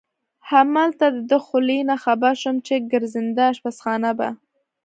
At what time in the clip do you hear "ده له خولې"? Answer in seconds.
1.29-1.79